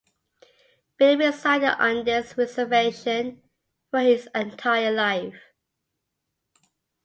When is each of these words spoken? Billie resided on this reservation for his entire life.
Billie 0.97 1.27
resided 1.27 1.75
on 1.79 2.05
this 2.05 2.35
reservation 2.35 3.43
for 3.91 3.99
his 3.99 4.27
entire 4.33 4.91
life. 4.91 5.39